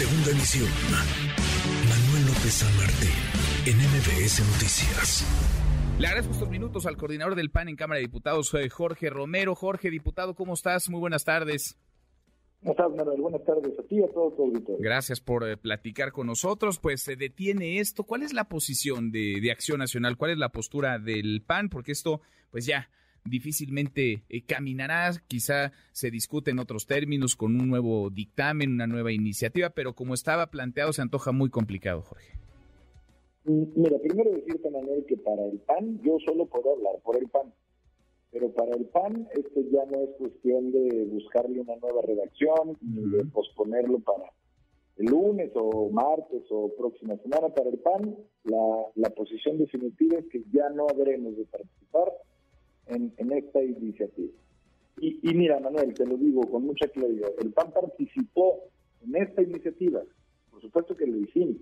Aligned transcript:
Segunda 0.00 0.30
emisión. 0.30 0.66
Manuel 1.86 2.26
López 2.28 2.54
San 2.54 2.74
Martín, 2.78 3.12
en 3.66 3.76
MBS 3.76 4.40
Noticias. 4.50 5.26
Le 5.98 6.06
agradezco 6.06 6.32
estos 6.32 6.48
minutos 6.48 6.86
al 6.86 6.96
coordinador 6.96 7.34
del 7.34 7.50
PAN 7.50 7.68
en 7.68 7.76
Cámara 7.76 7.98
de 7.98 8.06
Diputados, 8.06 8.54
eh, 8.54 8.70
Jorge 8.70 9.10
Romero. 9.10 9.54
Jorge, 9.54 9.90
diputado, 9.90 10.34
¿cómo 10.34 10.54
estás? 10.54 10.88
Muy 10.88 11.00
buenas 11.00 11.26
tardes. 11.26 11.78
¿Cómo 12.60 12.72
estás, 12.72 12.90
Manuel? 12.96 13.20
Buenas 13.20 13.44
tardes 13.44 13.78
a 13.78 13.82
ti 13.82 13.96
y 13.96 14.02
a 14.02 14.08
todo 14.08 14.30
tu 14.30 14.44
auditorio. 14.44 14.78
Gracias 14.80 15.20
por 15.20 15.46
eh, 15.46 15.58
platicar 15.58 16.12
con 16.12 16.28
nosotros. 16.28 16.78
Pues 16.78 17.02
se 17.02 17.16
detiene 17.16 17.78
esto. 17.78 18.04
¿Cuál 18.04 18.22
es 18.22 18.32
la 18.32 18.44
posición 18.44 19.12
de, 19.12 19.38
de 19.42 19.52
Acción 19.52 19.80
Nacional? 19.80 20.16
¿Cuál 20.16 20.30
es 20.30 20.38
la 20.38 20.48
postura 20.48 20.98
del 20.98 21.42
PAN? 21.46 21.68
Porque 21.68 21.92
esto, 21.92 22.22
pues 22.50 22.64
ya 22.64 22.88
difícilmente 23.24 24.22
eh, 24.28 24.42
caminará, 24.46 25.10
quizá 25.28 25.72
se 25.92 26.10
discute 26.10 26.50
en 26.50 26.58
otros 26.58 26.86
términos 26.86 27.36
con 27.36 27.60
un 27.60 27.68
nuevo 27.68 28.10
dictamen, 28.10 28.72
una 28.72 28.86
nueva 28.86 29.12
iniciativa, 29.12 29.70
pero 29.70 29.94
como 29.94 30.14
estaba 30.14 30.46
planteado 30.48 30.92
se 30.92 31.02
antoja 31.02 31.32
muy 31.32 31.50
complicado, 31.50 32.02
Jorge. 32.02 32.32
Mm, 33.44 33.64
mira, 33.76 33.98
primero 33.98 34.30
decirte, 34.32 34.70
Manuel, 34.70 35.04
que 35.06 35.16
para 35.16 35.44
el 35.46 35.58
PAN 35.60 36.00
yo 36.02 36.18
solo 36.24 36.46
puedo 36.46 36.74
hablar 36.74 36.94
por 37.02 37.16
el 37.16 37.28
PAN, 37.28 37.52
pero 38.30 38.52
para 38.52 38.76
el 38.76 38.86
PAN 38.86 39.28
esto 39.34 39.60
ya 39.72 39.84
no 39.86 40.02
es 40.04 40.10
cuestión 40.18 40.72
de 40.72 41.04
buscarle 41.06 41.60
una 41.60 41.76
nueva 41.76 42.02
redacción, 42.02 42.76
ni 42.80 43.10
de 43.10 43.24
posponerlo 43.26 43.98
para 44.00 44.30
el 44.96 45.06
lunes 45.06 45.50
o 45.54 45.90
martes 45.90 46.42
o 46.50 46.70
próxima 46.76 47.16
semana. 47.16 47.48
Para 47.48 47.70
el 47.70 47.78
PAN 47.78 48.16
la, 48.44 48.86
la 48.94 49.10
posición 49.10 49.58
definitiva 49.58 50.18
es 50.18 50.26
que 50.26 50.42
ya 50.52 50.68
no 50.70 50.86
habremos 50.88 51.36
de 51.36 51.44
participar 51.46 52.12
en, 52.90 53.32
esta 53.32 53.62
iniciativa. 53.62 54.32
Y, 55.00 55.34
mira, 55.34 55.58
Manuel, 55.60 55.94
te 55.94 56.04
lo 56.04 56.16
digo 56.16 56.42
con 56.42 56.66
mucha 56.66 56.86
claridad, 56.88 57.30
el 57.40 57.52
PAN 57.52 57.72
participó 57.72 58.64
en 59.02 59.16
esta 59.16 59.42
iniciativa, 59.42 60.02
por 60.50 60.60
supuesto 60.60 60.94
que 60.94 61.06
lo 61.06 61.16
hicimos. 61.18 61.56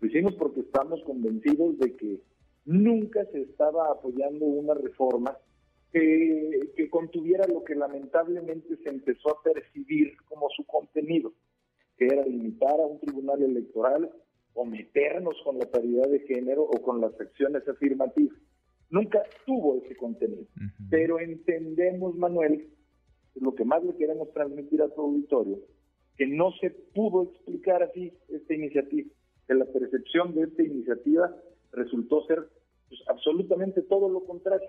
Lo 0.00 0.08
hicimos 0.08 0.34
porque 0.34 0.60
estamos 0.60 1.02
convencidos 1.02 1.78
de 1.78 1.94
que 1.94 2.20
nunca 2.64 3.24
se 3.26 3.42
estaba 3.42 3.90
apoyando 3.90 4.46
una 4.46 4.74
reforma 4.74 5.36
que, 5.92 6.72
que, 6.74 6.88
contuviera 6.88 7.46
lo 7.46 7.62
que 7.64 7.74
lamentablemente 7.74 8.76
se 8.82 8.88
empezó 8.88 9.30
a 9.30 9.42
percibir 9.42 10.16
como 10.24 10.48
su 10.56 10.64
contenido, 10.64 11.32
que 11.98 12.06
era 12.06 12.24
limitar 12.24 12.80
a 12.80 12.86
un 12.86 12.98
tribunal 12.98 13.42
electoral 13.42 14.10
o 14.54 14.64
meternos 14.64 15.34
con 15.44 15.58
la 15.58 15.70
paridad 15.70 16.08
de 16.08 16.20
género 16.20 16.62
o 16.62 16.80
con 16.82 17.00
las 17.00 17.20
acciones 17.20 17.68
afirmativas 17.68 18.38
nunca 18.94 19.20
tuvo 19.44 19.82
ese 19.82 19.96
contenido. 19.96 20.46
Pero 20.88 21.18
entendemos, 21.18 22.14
Manuel, 22.14 22.68
lo 23.34 23.54
que 23.54 23.64
más 23.64 23.82
le 23.82 23.96
queremos 23.96 24.32
transmitir 24.32 24.80
a 24.82 24.88
tu 24.88 25.00
auditorio, 25.00 25.58
que 26.16 26.28
no 26.28 26.52
se 26.60 26.70
pudo 26.70 27.24
explicar 27.24 27.82
así 27.82 28.12
esta 28.28 28.54
iniciativa, 28.54 29.10
que 29.48 29.54
la 29.54 29.64
percepción 29.64 30.34
de 30.34 30.44
esta 30.44 30.62
iniciativa 30.62 31.34
resultó 31.72 32.24
ser 32.26 32.48
pues, 32.88 33.00
absolutamente 33.08 33.82
todo 33.82 34.08
lo 34.08 34.24
contrario. 34.24 34.68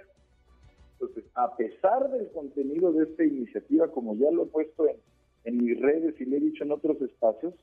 Entonces, 0.94 1.26
a 1.36 1.56
pesar 1.56 2.10
del 2.10 2.32
contenido 2.32 2.92
de 2.94 3.04
esta 3.04 3.24
iniciativa, 3.24 3.92
como 3.92 4.16
ya 4.16 4.32
lo 4.32 4.44
he 4.44 4.48
puesto 4.48 4.88
en, 4.88 4.98
en 5.44 5.64
mis 5.64 5.80
redes 5.80 6.20
y 6.20 6.26
le 6.26 6.38
he 6.38 6.40
dicho 6.40 6.64
en 6.64 6.72
otros 6.72 7.00
espacios, 7.02 7.54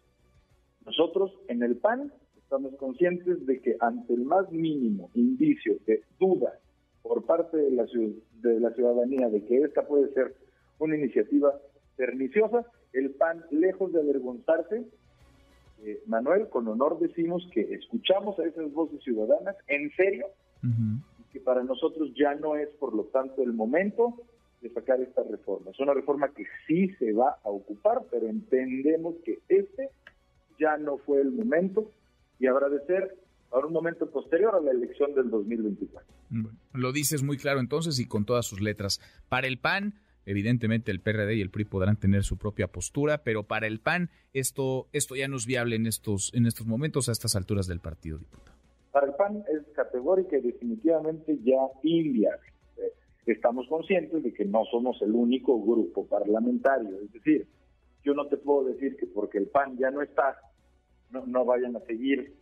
nosotros 0.85 1.33
en 1.49 1.65
el 1.65 1.77
PAN 1.77 2.13
estamos 2.53 2.75
conscientes 2.79 3.47
de 3.47 3.63
que 3.63 3.77
ante 3.81 4.13
el 4.13 4.27
más 4.27 4.53
mínimo 4.53 5.09
indicio 5.15 5.77
de 5.87 6.03
duda 6.21 6.53
por 7.03 7.25
parte 7.25 7.57
de 7.57 7.71
la, 7.71 7.87
de 8.43 8.61
la 8.61 8.71
ciudadanía 8.75 9.31
de 9.31 9.43
que 9.47 9.63
esta 9.63 9.87
puede 9.87 10.13
ser 10.13 10.35
una 10.79 10.95
iniciativa 10.95 11.59
perniciosa, 11.97 12.67
el 12.93 13.13
PAN, 13.13 13.43
lejos 13.51 13.95
de 13.95 14.01
avergonzarse, 14.01 14.85
eh, 15.83 16.03
Manuel, 16.05 16.51
con 16.51 16.69
honor 16.69 16.99
decimos 16.99 17.43
que 17.55 17.63
escuchamos 17.73 18.39
a 18.39 18.45
esas 18.45 18.71
voces 18.75 19.03
ciudadanas 19.03 19.57
en 19.69 19.91
serio, 19.93 20.27
y 20.63 21.33
que 21.33 21.41
para 21.41 21.65
nosotros 21.65 22.11
ya 22.15 22.35
no 22.35 22.57
es, 22.57 22.69
por 22.79 22.95
lo 22.95 23.05
tanto, 23.05 23.43
el 23.43 23.55
momento 23.55 24.15
de 24.61 24.69
sacar 24.69 25.01
esta 25.01 25.23
reforma. 25.23 25.71
Es 25.71 25.81
una 25.81 25.95
reforma 25.95 26.29
que 26.29 26.45
sí 26.67 26.89
se 26.99 27.15
va 27.15 27.39
a 27.43 27.49
ocupar, 27.49 28.03
pero 28.11 28.29
entendemos 28.29 29.15
que 29.25 29.39
este 29.49 29.89
ya 30.61 30.77
no 30.77 30.99
fue 30.99 31.23
el 31.23 31.33
momento 31.33 31.91
y 32.43 32.49
habrá 32.49 32.69
de 32.69 32.85
ser 32.87 33.17
ahora 33.53 33.69
un 33.69 33.73
momento 33.73 34.11
posterior 34.11 34.57
a 34.57 34.61
la 34.61 34.73
elección 34.73 35.15
del 35.15 35.31
2024. 35.31 36.11
lo 36.75 36.93
dices 36.93 37.23
muy 37.23 37.37
claro 37.37 37.61
entonces 37.61 38.01
y 38.01 38.09
con 38.09 38.25
todas 38.25 38.47
sus 38.47 38.61
letras. 38.61 39.01
Para 39.29 39.47
el 39.47 39.59
PAN, 39.59 39.95
evidentemente 40.27 40.91
el 40.91 40.99
PRD 40.99 41.37
y 41.37 41.41
el 41.41 41.51
PRI 41.51 41.67
podrán 41.67 41.97
tener 41.97 42.25
su 42.25 42.39
propia 42.39 42.67
postura, 42.67 43.19
pero 43.19 43.45
para 43.45 43.69
el 43.69 43.79
PAN 43.79 44.11
esto, 44.33 44.89
esto 44.93 45.15
ya 45.15 45.29
no 45.29 45.37
es 45.37 45.47
viable 45.47 45.77
en 45.77 45.87
estos, 45.87 46.35
en 46.35 46.47
estos 46.47 46.67
momentos, 46.67 47.09
a 47.09 47.13
estas 47.13 47.37
alturas 47.37 47.69
del 47.69 47.79
partido, 47.79 48.19
diputado. 48.19 48.57
Para 48.91 49.07
el 49.07 49.15
PAN 49.15 49.45
es 49.49 49.63
categórica 49.77 50.37
y 50.37 50.41
definitivamente 50.41 51.39
ya 51.45 51.61
inviable. 51.85 52.49
Eh, 52.77 52.93
estamos 53.27 53.69
conscientes 53.69 54.21
de 54.21 54.35
que 54.35 54.45
no 54.47 54.65
somos 54.65 55.01
el 55.01 55.13
único 55.13 55.63
grupo 55.63 56.07
parlamentario, 56.07 56.91
es 57.05 57.13
decir, 57.13 57.47
yo 58.03 58.15
no 58.15 58.27
te 58.27 58.37
puedo 58.37 58.65
decir 58.65 58.97
que 58.97 59.07
porque 59.07 59.39
el 59.39 59.47
PAN 59.47 59.79
ya 59.79 59.93
no 59.93 60.03
está, 60.03 60.37
no, 61.13 61.45
vayan 61.45 61.77
a 61.77 61.81
seguir 61.81 62.35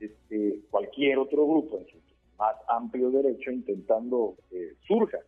este, 0.00 0.60
cualquier 0.70 1.18
otro 1.18 1.46
grupo 1.46 1.78
en 1.78 1.86
su 1.86 1.98
más 2.38 2.54
amplio 2.68 3.10
derecho 3.10 3.50
intentando 3.50 4.36
que 4.48 4.74
surja. 4.86 5.18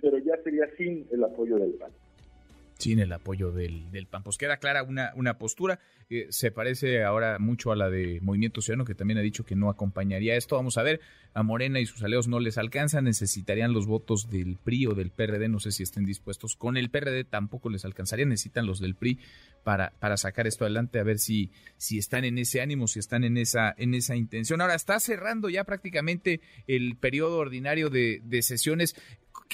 Pero 0.00 0.18
ya 0.18 0.36
sería 0.42 0.68
sin 0.76 1.06
el 1.10 1.24
apoyo 1.24 1.56
del 1.58 1.74
PAN 1.74 1.92
sin 2.82 2.98
el 2.98 3.12
apoyo 3.12 3.52
del, 3.52 3.90
del 3.92 4.06
PAN. 4.06 4.24
Pues 4.24 4.36
queda 4.36 4.56
clara 4.56 4.82
una, 4.82 5.12
una 5.14 5.38
postura. 5.38 5.78
Eh, 6.10 6.26
se 6.30 6.50
parece 6.50 7.04
ahora 7.04 7.38
mucho 7.38 7.70
a 7.70 7.76
la 7.76 7.88
de 7.88 8.18
Movimiento 8.20 8.60
Ciudadano, 8.60 8.84
que 8.84 8.96
también 8.96 9.18
ha 9.18 9.22
dicho 9.22 9.44
que 9.44 9.54
no 9.54 9.70
acompañaría 9.70 10.36
esto. 10.36 10.56
Vamos 10.56 10.78
a 10.78 10.82
ver, 10.82 11.00
a 11.32 11.44
Morena 11.44 11.78
y 11.78 11.86
sus 11.86 12.02
aliados 12.02 12.26
no 12.26 12.40
les 12.40 12.58
alcanza, 12.58 13.00
necesitarían 13.00 13.72
los 13.72 13.86
votos 13.86 14.28
del 14.28 14.56
PRI 14.56 14.86
o 14.86 14.94
del 14.94 15.10
PRD, 15.10 15.48
no 15.48 15.60
sé 15.60 15.70
si 15.70 15.84
estén 15.84 16.04
dispuestos. 16.04 16.56
Con 16.56 16.76
el 16.76 16.90
PRD 16.90 17.24
tampoco 17.24 17.70
les 17.70 17.84
alcanzaría, 17.84 18.26
necesitan 18.26 18.66
los 18.66 18.80
del 18.80 18.96
PRI 18.96 19.20
para, 19.62 19.92
para 20.00 20.16
sacar 20.16 20.48
esto 20.48 20.64
adelante, 20.64 20.98
a 20.98 21.04
ver 21.04 21.20
si, 21.20 21.52
si 21.76 21.98
están 21.98 22.24
en 22.24 22.36
ese 22.36 22.60
ánimo, 22.60 22.88
si 22.88 22.98
están 22.98 23.22
en 23.22 23.36
esa, 23.36 23.74
en 23.78 23.94
esa 23.94 24.16
intención. 24.16 24.60
Ahora 24.60 24.74
está 24.74 24.98
cerrando 24.98 25.48
ya 25.48 25.62
prácticamente 25.62 26.40
el 26.66 26.96
periodo 26.96 27.38
ordinario 27.38 27.90
de, 27.90 28.20
de 28.24 28.42
sesiones. 28.42 28.96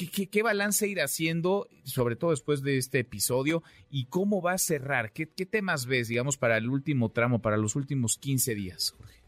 ¿Qué, 0.07 0.43
balance 0.45 0.87
ir 0.87 1.01
haciendo, 1.01 1.67
sobre 1.83 2.15
todo 2.15 2.31
después 2.31 2.63
de 2.63 2.77
este 2.77 3.01
episodio, 3.01 3.65
y 3.91 4.07
cómo 4.07 4.41
va 4.41 4.53
a 4.53 4.59
cerrar? 4.59 5.13
¿Qué, 5.13 5.27
temas 5.27 5.87
ves, 5.87 6.07
digamos, 6.07 6.37
para 6.37 6.57
el 6.57 6.69
último 6.69 7.11
tramo, 7.11 7.41
para 7.41 7.57
los 7.57 7.75
últimos 7.75 8.17
15 8.17 8.55
días, 8.55 8.95
Jorge? 8.97 9.19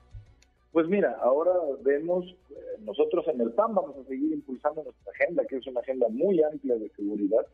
Pues 0.70 0.86
mira, 0.86 1.18
ahora 1.22 1.50
vemos, 1.82 2.24
eh, 2.50 2.54
nosotros 2.82 3.26
en 3.26 3.40
el 3.40 3.50
PAN 3.50 3.74
vamos 3.74 3.96
a 3.96 4.04
seguir 4.08 4.32
impulsando 4.32 4.84
nuestra 4.84 5.12
agenda, 5.12 5.44
que 5.44 5.56
es 5.56 5.66
una 5.66 5.80
agenda 5.80 6.06
muy 6.08 6.40
amplia 6.40 6.76
de 6.76 6.88
seguridad, 6.90 7.44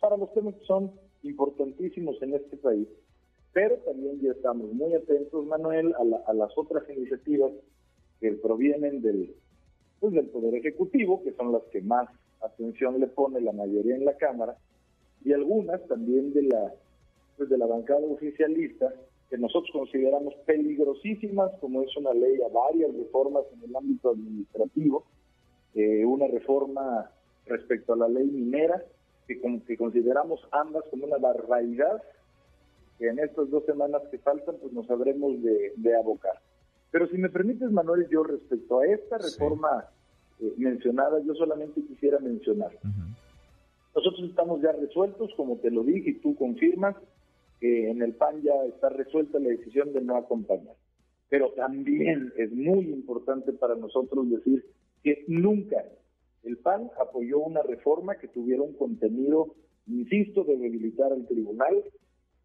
para 0.00 0.16
los 0.16 0.32
temas 0.34 0.54
que 0.56 0.64
son 0.64 0.90
importantísimos 1.22 2.20
en 2.20 2.34
este 2.34 2.56
país, 2.56 2.88
pero 3.52 3.76
también 3.78 4.20
ya 4.20 4.32
estamos 4.32 4.72
muy 4.72 4.92
atentos, 4.94 5.46
Manuel, 5.46 5.94
a, 5.94 6.30
a 6.30 6.34
las 6.34 6.50
otras 6.56 6.82
iniciativas 6.90 7.52
que 8.20 8.32
provienen 8.32 9.02
del, 9.02 9.36
pues, 10.00 10.12
del 10.14 10.26
Poder 10.26 10.56
Ejecutivo, 10.56 11.22
que 11.22 11.32
son 11.34 11.52
las 11.52 11.62
que 11.70 11.80
más 11.82 12.08
atención 12.42 13.00
le 13.00 13.06
pone 13.06 13.40
la 13.40 13.52
mayoría 13.52 13.96
en 13.96 14.04
la 14.04 14.16
Cámara, 14.16 14.56
y 15.24 15.32
algunas 15.32 15.86
también 15.86 16.32
de 16.32 16.42
la, 16.44 16.72
pues 17.36 17.48
de 17.48 17.58
la 17.58 17.66
bancada 17.66 18.00
oficialista, 18.00 18.92
que 19.28 19.38
nosotros 19.38 19.70
consideramos 19.72 20.34
peligrosísimas, 20.46 21.52
como 21.60 21.82
es 21.82 21.96
una 21.96 22.12
ley 22.12 22.40
a 22.42 22.48
varias 22.48 22.92
reformas 22.94 23.44
en 23.52 23.68
el 23.68 23.76
ámbito 23.76 24.10
administrativo, 24.10 25.04
eh, 25.74 26.04
una 26.04 26.26
reforma 26.26 27.10
respecto 27.46 27.92
a 27.92 27.96
la 27.96 28.08
ley 28.08 28.26
minera, 28.26 28.82
que, 29.28 29.40
que 29.66 29.76
consideramos 29.76 30.40
ambas 30.50 30.84
como 30.90 31.06
una 31.06 31.18
barbaridad, 31.18 32.02
que 32.98 33.08
en 33.08 33.18
estas 33.20 33.48
dos 33.50 33.64
semanas 33.66 34.02
que 34.10 34.18
faltan, 34.18 34.56
pues 34.60 34.72
nos 34.72 34.90
habremos 34.90 35.40
de, 35.42 35.72
de 35.76 35.96
abocar. 35.96 36.40
Pero 36.90 37.06
si 37.06 37.16
me 37.16 37.28
permites, 37.30 37.70
Manuel, 37.70 38.08
yo 38.10 38.24
respecto 38.24 38.80
a 38.80 38.86
esta 38.86 39.18
reforma 39.18 39.88
eh, 40.40 40.54
mencionada, 40.56 41.20
yo 41.24 41.34
solamente 41.34 41.82
quisiera 41.82 42.18
mencionar. 42.18 42.70
Nosotros 43.94 44.28
estamos 44.28 44.60
ya 44.62 44.72
resueltos, 44.72 45.30
como 45.36 45.56
te 45.56 45.70
lo 45.70 45.82
dije 45.82 46.10
y 46.10 46.20
tú 46.20 46.34
confirmas, 46.36 46.96
que 47.58 47.90
en 47.90 48.02
el 48.02 48.14
PAN 48.14 48.42
ya 48.42 48.54
está 48.68 48.88
resuelta 48.88 49.38
la 49.38 49.50
decisión 49.50 49.92
de 49.92 50.00
no 50.00 50.16
acompañar. 50.16 50.74
Pero 51.28 51.52
también 51.52 52.32
es 52.36 52.50
muy 52.52 52.90
importante 52.90 53.52
para 53.52 53.74
nosotros 53.74 54.28
decir 54.30 54.64
que 55.02 55.24
nunca 55.28 55.84
el 56.42 56.56
PAN 56.58 56.90
apoyó 57.00 57.40
una 57.40 57.62
reforma 57.62 58.16
que 58.16 58.28
tuviera 58.28 58.62
un 58.62 58.72
contenido, 58.74 59.54
insisto, 59.86 60.44
de 60.44 60.56
debilitar 60.56 61.12
al 61.12 61.26
tribunal 61.26 61.84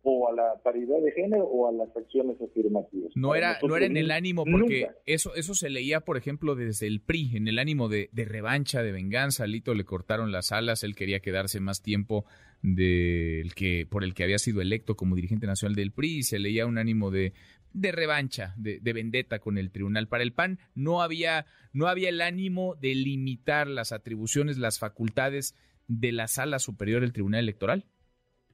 o 0.07 0.29
a 0.29 0.33
la 0.33 0.61
paridad 0.63 1.01
de 1.01 1.11
género 1.11 1.45
o 1.45 1.67
a 1.67 1.71
las 1.71 1.89
acciones 1.97 2.37
afirmativas. 2.39 3.11
No 3.15 3.33
era, 3.33 3.57
no 3.63 3.75
era 3.75 3.87
en 3.87 3.97
el 3.97 4.11
ánimo, 4.11 4.45
porque 4.45 4.87
eso, 5.07 5.33
eso 5.33 5.55
se 5.55 5.69
leía, 5.71 6.01
por 6.01 6.15
ejemplo, 6.15 6.55
desde 6.55 6.85
el 6.85 7.01
PRI, 7.01 7.35
en 7.35 7.47
el 7.47 7.57
ánimo 7.57 7.89
de, 7.89 8.09
de 8.11 8.25
revancha, 8.25 8.83
de 8.83 8.91
venganza. 8.91 9.43
A 9.43 9.47
Lito 9.47 9.73
le 9.73 9.83
cortaron 9.83 10.31
las 10.31 10.51
alas, 10.51 10.83
él 10.83 10.95
quería 10.95 11.21
quedarse 11.21 11.59
más 11.59 11.81
tiempo 11.81 12.25
del 12.61 13.55
que, 13.55 13.87
por 13.89 14.03
el 14.03 14.13
que 14.13 14.23
había 14.23 14.37
sido 14.37 14.61
electo 14.61 14.95
como 14.95 15.15
dirigente 15.15 15.47
nacional 15.47 15.75
del 15.75 15.91
PRI, 15.91 16.19
y 16.19 16.23
se 16.23 16.37
leía 16.37 16.67
un 16.67 16.77
ánimo 16.77 17.09
de, 17.09 17.33
de 17.73 17.91
revancha, 17.91 18.53
de, 18.57 18.79
de, 18.79 18.93
vendetta 18.93 19.39
con 19.39 19.57
el 19.57 19.71
tribunal. 19.71 20.07
Para 20.07 20.23
el 20.23 20.33
PAN 20.33 20.59
no 20.75 21.01
había, 21.01 21.47
no 21.73 21.87
había 21.87 22.09
el 22.09 22.21
ánimo 22.21 22.75
de 22.75 22.93
limitar 22.93 23.67
las 23.67 23.91
atribuciones, 23.91 24.59
las 24.59 24.77
facultades 24.77 25.55
de 25.87 26.11
la 26.11 26.27
sala 26.27 26.59
superior 26.59 27.01
del 27.01 27.13
tribunal 27.13 27.39
electoral. 27.39 27.85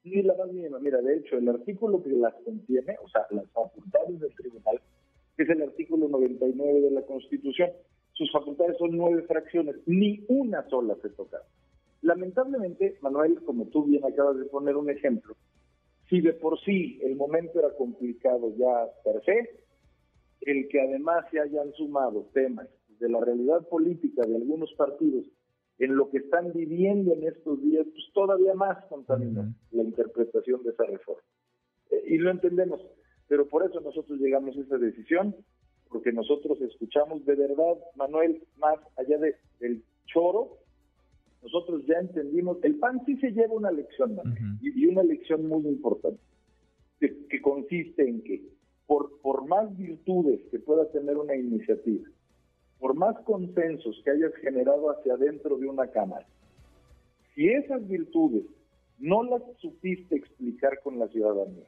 Ni 0.04 0.24
la 0.24 0.36
más 0.36 0.52
mínima. 0.52 0.80
Mira, 0.80 1.02
de 1.02 1.18
hecho, 1.18 1.38
el 1.38 1.48
artículo 1.48 2.02
que 2.02 2.10
las 2.10 2.34
contiene, 2.44 2.96
o 3.04 3.10
sea, 3.10 3.28
las 3.30 3.50
facultades 3.52 4.20
del 4.20 4.34
tribunal, 4.36 4.82
es 5.38 5.50
el 5.50 5.62
artículo 5.62 6.08
99 6.08 6.82
de 6.82 6.92
la 6.92 7.02
Constitución. 7.04 7.70
Sus 8.14 8.32
facultades 8.32 8.78
son 8.78 8.98
nueve 8.98 9.24
fracciones, 9.24 9.76
ni 9.86 10.26
una 10.28 10.68
sola 10.70 10.96
se 11.02 11.10
toca. 11.10 11.38
Lamentablemente, 12.02 12.98
Manuel, 13.02 13.42
como 13.44 13.68
tú 13.68 13.84
bien 13.86 14.04
acabas 14.04 14.38
de 14.38 14.46
poner 14.46 14.76
un 14.76 14.90
ejemplo, 14.90 15.36
si 16.10 16.20
de 16.20 16.34
por 16.34 16.60
sí 16.62 17.00
el 17.04 17.16
momento 17.16 17.60
era 17.60 17.74
complicado 17.76 18.54
ya 18.58 18.88
per 19.04 19.24
se, 19.24 19.62
el 20.42 20.68
que 20.68 20.82
además 20.82 21.26
se 21.32 21.40
hayan 21.40 21.72
sumado 21.74 22.28
temas 22.34 22.68
de 23.00 23.08
la 23.08 23.20
realidad 23.20 23.68
política 23.68 24.24
de 24.26 24.36
algunos 24.36 24.74
partidos 24.74 25.26
en 25.82 25.96
lo 25.96 26.12
que 26.12 26.20
están 26.20 26.54
viviendo 26.54 27.12
en 27.14 27.24
estos 27.24 27.60
días, 27.64 27.88
pues 27.92 28.06
todavía 28.14 28.54
más 28.54 28.86
contamina 28.86 29.52
la 29.72 29.82
interpretación 29.82 30.62
de 30.62 30.70
esa 30.70 30.84
reforma. 30.86 31.24
Eh, 31.90 32.04
y 32.08 32.18
lo 32.20 32.30
entendemos, 32.30 32.80
pero 33.28 33.48
por 33.48 33.66
eso 33.66 33.82
nosotros 33.82 34.20
llegamos 34.20 34.56
a 34.56 34.62
esa 34.62 34.78
decisión, 34.78 35.36
porque 35.90 36.12
nosotros 36.12 36.62
escuchamos 36.62 37.26
de 37.26 37.36
verdad, 37.36 37.80
Manuel, 37.96 38.44
más 38.60 38.78
allá 38.96 39.18
de, 39.18 39.36
del 39.60 39.84
choro, 40.06 40.60
nosotros 41.42 41.84
ya 41.88 41.98
entendimos, 41.98 42.64
el 42.64 42.76
PAN 42.76 43.02
sí 43.08 43.18
se 43.18 43.32
lleva 43.32 43.56
una 43.56 43.72
lección, 43.72 44.16
y, 44.62 44.86
una 44.86 45.02
lección 45.02 45.48
muy 45.48 45.66
importante, 45.68 46.22
que, 47.00 47.26
que 47.28 47.42
consiste 47.42 48.08
en 48.08 48.22
que 48.22 48.44
por, 48.86 49.20
por 49.22 49.48
más 49.48 49.76
virtudes 49.76 50.42
que 50.52 50.60
pueda 50.60 50.92
tener 50.92 51.18
una 51.18 51.36
iniciativa, 51.36 52.08
por 52.82 52.96
más 52.96 53.16
consensos 53.20 54.02
que 54.04 54.10
hayas 54.10 54.34
generado 54.42 54.90
hacia 54.90 55.14
adentro 55.14 55.56
de 55.56 55.68
una 55.68 55.88
cámara, 55.88 56.26
si 57.36 57.48
esas 57.48 57.88
virtudes 57.88 58.44
no 58.98 59.24
las 59.24 59.44
supiste 59.60 60.16
explicar 60.16 60.82
con 60.84 60.98
la 60.98 61.08
ciudadanía, 61.10 61.66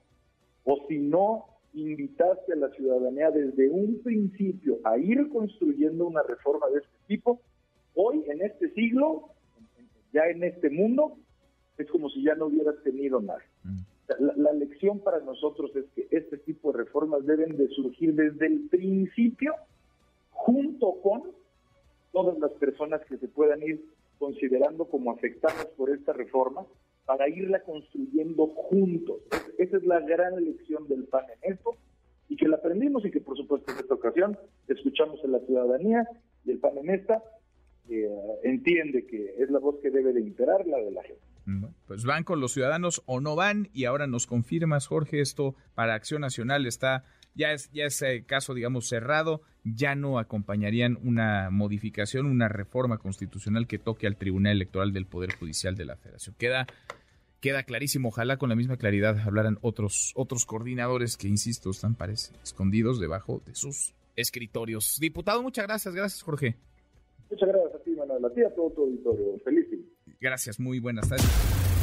o 0.63 0.85
si 0.87 0.97
no 0.97 1.45
invitaste 1.75 2.53
a 2.53 2.55
la 2.55 2.69
ciudadanía 2.71 3.29
desde 3.29 3.69
un 3.69 4.01
principio 4.01 4.79
a 4.83 4.97
ir 4.97 5.29
construyendo 5.29 6.07
una 6.07 6.23
reforma 6.23 6.67
de 6.69 6.79
este 6.79 6.97
tipo, 7.07 7.39
hoy 7.93 8.23
en 8.27 8.41
este 8.41 8.71
siglo, 8.71 9.29
ya 10.13 10.23
en 10.25 10.43
este 10.43 10.71
mundo, 10.71 11.17
es 11.77 11.89
como 11.91 12.09
si 12.09 12.23
ya 12.23 12.33
no 12.33 12.47
hubieras 12.47 12.81
tenido 12.83 13.21
nada. 13.21 13.43
Mm. 13.63 13.77
La, 14.19 14.33
la, 14.35 14.53
lección 14.53 14.99
para 14.99 15.19
nosotros 15.19 15.75
es 15.75 15.85
que 15.95 16.07
este 16.11 16.37
tipo 16.39 16.71
de 16.71 16.79
reformas 16.79 17.25
deben 17.25 17.55
de 17.55 17.67
surgir 17.69 18.15
desde 18.15 18.47
el 18.47 18.67
principio 18.69 19.53
junto 20.33 20.99
con 21.01 21.23
todas 22.11 22.37
las 22.39 22.51
personas 22.53 23.01
que 23.07 23.17
se 23.17 23.27
puedan 23.27 23.61
ir 23.63 23.83
considerando 24.19 24.85
como 24.85 25.11
afectadas 25.11 25.65
por 25.77 25.89
esta 25.89 26.13
reforma 26.13 26.65
para 27.05 27.27
irla 27.27 27.61
construyendo 27.63 28.47
juntos. 28.47 29.21
Esa 29.57 29.77
es 29.77 29.83
la 29.83 29.99
gran 29.99 30.33
elección 30.35 30.87
del 30.87 31.05
PAN 31.05 31.25
en 31.41 31.53
esto 31.53 31.75
y 32.29 32.35
que 32.35 32.47
la 32.47 32.57
aprendimos 32.57 33.05
y 33.05 33.11
que 33.11 33.19
por 33.19 33.35
supuesto 33.37 33.71
en 33.71 33.79
esta 33.79 33.93
ocasión 33.93 34.37
escuchamos 34.67 35.19
a 35.23 35.27
la 35.27 35.39
ciudadanía 35.39 36.07
y 36.45 36.51
el 36.51 36.59
PAN 36.59 36.77
en 36.77 36.89
esta 36.91 37.21
eh, 37.89 38.09
entiende 38.43 39.05
que 39.05 39.35
es 39.37 39.49
la 39.49 39.59
voz 39.59 39.79
que 39.81 39.91
debe 39.91 40.13
de 40.13 40.21
imperar 40.21 40.65
la 40.65 40.77
de 40.77 40.91
la 40.91 41.03
gente. 41.03 41.21
Pues 41.87 42.05
van 42.05 42.23
con 42.23 42.39
los 42.39 42.53
ciudadanos 42.53 43.03
o 43.05 43.19
no 43.19 43.35
van 43.35 43.67
y 43.73 43.83
ahora 43.83 44.07
nos 44.07 44.27
confirmas 44.27 44.87
Jorge 44.87 45.19
esto 45.19 45.55
para 45.75 45.93
Acción 45.93 46.21
Nacional 46.21 46.65
está 46.65 47.03
ya 47.35 47.53
es, 47.53 47.71
ya 47.71 47.85
es 47.85 48.01
eh, 48.01 48.23
caso, 48.25 48.53
digamos, 48.53 48.87
cerrado, 48.87 49.41
ya 49.63 49.95
no 49.95 50.19
acompañarían 50.19 50.97
una 51.03 51.49
modificación, 51.49 52.25
una 52.25 52.47
reforma 52.47 52.97
constitucional 52.97 53.67
que 53.67 53.79
toque 53.79 54.07
al 54.07 54.17
Tribunal 54.17 54.53
Electoral 54.53 54.93
del 54.93 55.05
Poder 55.05 55.33
Judicial 55.33 55.75
de 55.75 55.85
la 55.85 55.95
Federación. 55.95 56.35
Queda, 56.37 56.67
queda 57.39 57.63
clarísimo, 57.63 58.09
ojalá 58.09 58.37
con 58.37 58.49
la 58.49 58.55
misma 58.55 58.77
claridad 58.77 59.19
hablaran 59.19 59.57
otros, 59.61 60.11
otros 60.15 60.45
coordinadores 60.45 61.17
que, 61.17 61.27
insisto, 61.27 61.69
están, 61.69 61.95
parece, 61.95 62.33
escondidos 62.43 62.99
debajo 62.99 63.41
de 63.45 63.55
sus 63.55 63.93
escritorios. 64.15 64.97
Diputado, 64.99 65.41
muchas 65.41 65.65
gracias, 65.65 65.95
gracias 65.95 66.21
Jorge. 66.21 66.55
Muchas 67.29 67.49
gracias 67.49 67.73
a 67.73 67.83
ti, 67.83 67.91
Manuel, 67.91 68.25
a 68.25 68.29
ti 68.29 68.43
a 68.43 68.53
todo 68.53 68.69
tu 68.71 68.81
auditorio. 68.83 69.39
Feliz. 69.43 69.65
Gracias, 70.19 70.59
muy 70.59 70.79
buenas 70.79 71.09
tardes. 71.09 71.82